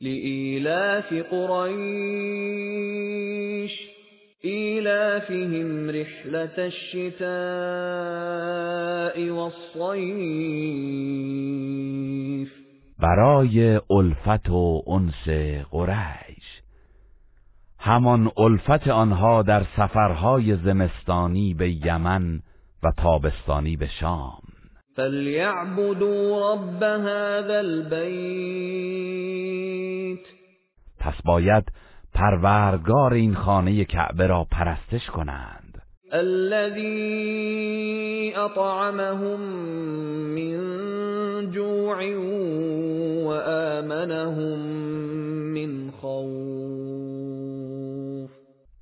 لإيلاف 0.00 1.14
قريش 1.14 2.10
إيلافهم 4.44 5.90
رحلة 5.90 6.56
الشتاء 6.58 7.30
والصيف. 9.30 10.40
برای 12.98 13.80
الفت 13.90 14.50
و 14.50 14.82
انس 14.88 15.28
قریش. 15.70 16.62
همان 17.78 18.30
الفت 18.38 18.88
آنها 18.88 19.42
در 19.42 19.66
سفرهای 19.76 20.56
زمستانی 20.56 21.54
به 21.54 21.70
یمن 21.86 22.42
و 22.82 22.92
تابستانی 22.96 23.76
به 23.76 23.86
شام. 24.00 24.49
فليعبدوا 25.00 26.52
رب 26.52 26.82
هذا 26.82 27.58
البيت. 27.60 29.00
پس 30.98 31.14
باید 31.24 31.64
پروردگار 32.14 33.12
این 33.12 33.34
خانه 33.34 33.84
کعبه 33.84 34.26
را 34.26 34.46
پرستش 34.50 35.06
کنند. 35.06 35.82
الذي 36.12 36.90
أطعمهم 38.36 39.40
من 40.34 40.60
جوع 41.50 42.14
وآمنهم 43.24 44.58
من 45.54 45.90
خوف. 45.90 47.10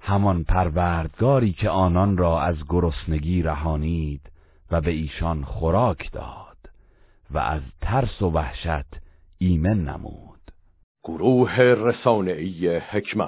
همان 0.00 0.44
پروردگاری 0.44 1.52
که 1.52 1.70
آنان 1.70 2.16
را 2.16 2.40
از 2.42 2.56
گرسنگی 2.68 3.42
رهانید 3.42 4.20
و 4.70 4.80
به 4.80 4.90
ایشان 4.90 5.44
خوراک 5.44 6.12
داد 6.12 6.56
و 7.30 7.38
از 7.38 7.62
ترس 7.80 8.22
و 8.22 8.30
وحشت 8.30 8.94
ایمن 9.38 9.84
نمود. 9.84 10.38
گروه 11.04 11.60
رسانه‌ای 11.60 12.76
حکمت. 12.76 13.26